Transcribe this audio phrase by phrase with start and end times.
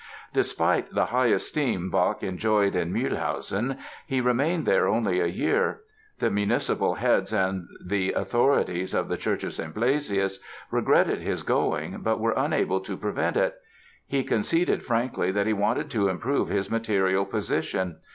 [0.33, 3.77] Despite the high esteem Bach enjoyed in Mühlhausen
[4.07, 5.81] he remained there only a year.
[6.17, 9.75] The municipal heads and the authorities of the Church of St.
[9.75, 10.39] Blasius
[10.71, 13.53] regretted his going but were unable to prevent it.
[14.07, 17.97] He conceded frankly that he wanted to improve his material position.